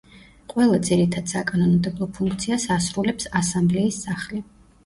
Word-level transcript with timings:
ყველა 0.53 0.79
ძირითად 0.87 1.33
საკანონმდებლო 1.33 2.07
ფუნქციას 2.21 2.67
ასრულებს 2.79 3.31
ასამბლეის 3.41 4.01
სახლი. 4.09 4.43